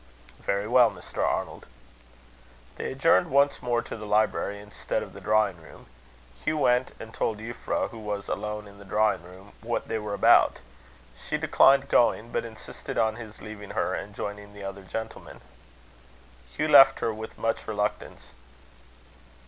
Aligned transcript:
"Very 0.39 0.67
well, 0.67 0.89
Mr. 0.89 1.23
Arnold." 1.23 1.67
They 2.75 2.91
adjourned 2.91 3.29
once 3.29 3.61
more 3.61 3.83
to 3.83 3.95
the 3.95 4.07
library 4.07 4.59
instead 4.59 5.03
of 5.03 5.13
the 5.13 5.21
drawing 5.21 5.57
room. 5.61 5.85
Hugh 6.43 6.57
went 6.57 6.95
and 6.99 7.13
told 7.13 7.37
Euphra, 7.37 7.89
who 7.91 7.99
was 7.99 8.27
alone 8.27 8.65
in 8.67 8.79
the 8.79 8.83
drawing 8.83 9.21
room, 9.21 9.51
what 9.61 9.87
they 9.87 9.99
were 9.99 10.15
about. 10.15 10.57
She 11.23 11.37
declined 11.37 11.87
going, 11.87 12.31
but 12.31 12.45
insisted 12.45 12.97
on 12.97 13.17
his 13.17 13.41
leaving 13.43 13.69
her, 13.77 13.93
and 13.93 14.15
joining 14.15 14.55
the 14.55 14.63
other 14.63 14.81
gentlemen. 14.81 15.39
Hugh 16.51 16.67
left 16.69 16.99
her 17.01 17.13
with 17.13 17.37
much 17.37 17.67
reluctance. 17.67 18.33